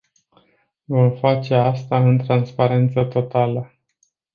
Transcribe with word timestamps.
Vom 0.87 1.11
face 1.17 1.55
asta 1.55 1.97
în 2.09 2.17
transparență 2.17 3.03
totală. 3.03 3.71